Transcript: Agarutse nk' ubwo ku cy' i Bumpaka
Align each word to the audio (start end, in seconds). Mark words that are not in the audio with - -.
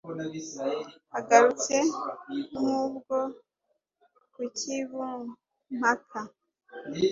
Agarutse 1.17 1.75
nk' 2.57 2.69
ubwo 2.81 3.17
ku 4.33 4.41
cy' 4.57 4.73
i 4.77 4.79
Bumpaka 4.89 6.19